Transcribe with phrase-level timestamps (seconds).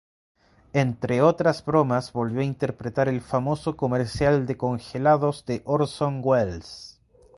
[0.73, 6.99] Entre otras bromas, volvió a interpretar el famoso comercial de congelados de Orson Welles.